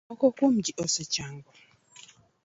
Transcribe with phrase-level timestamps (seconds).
[0.09, 1.49] Moko kuom ji osechango.